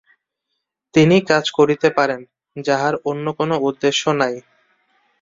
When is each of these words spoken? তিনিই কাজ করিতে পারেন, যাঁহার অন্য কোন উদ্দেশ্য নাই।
তিনিই 0.93 1.23
কাজ 1.27 1.45
করিতে 1.57 1.87
পারেন, 1.97 2.21
যাঁহার 2.55 2.93
অন্য 3.09 3.25
কোন 3.37 3.49
উদ্দেশ্য 3.67 4.03
নাই। 4.21 4.35